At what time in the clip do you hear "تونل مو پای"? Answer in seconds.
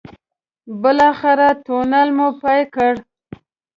1.65-2.61